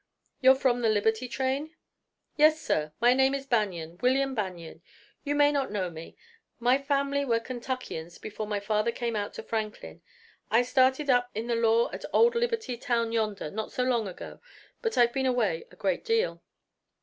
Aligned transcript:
"You're 0.41 0.55
from 0.55 0.81
the 0.81 0.89
Liberty 0.89 1.27
train?" 1.27 1.75
"Yes, 2.35 2.59
sir. 2.59 2.91
My 2.99 3.13
name 3.13 3.35
is 3.35 3.45
Banion 3.45 3.99
William 4.01 4.33
Banion. 4.33 4.81
You 5.23 5.35
may 5.35 5.51
not 5.51 5.69
know 5.71 5.91
me. 5.91 6.17
My 6.59 6.79
family 6.81 7.23
were 7.23 7.39
Kentuckians 7.39 8.17
before 8.17 8.47
my 8.47 8.59
father 8.59 8.91
came 8.91 9.15
out 9.15 9.35
to 9.35 9.43
Franklin. 9.43 10.01
I 10.49 10.63
started 10.63 11.11
up 11.11 11.29
in 11.35 11.45
the 11.45 11.55
law 11.55 11.91
at 11.91 12.03
old 12.13 12.33
Liberty 12.33 12.77
town 12.77 13.11
yonder 13.11 13.51
not 13.51 13.71
so 13.71 13.83
long 13.83 14.07
ago, 14.07 14.39
but 14.81 14.97
I've 14.97 15.13
been 15.13 15.27
away 15.27 15.65
a 15.69 15.75
great 15.75 16.03
deal." 16.03 16.41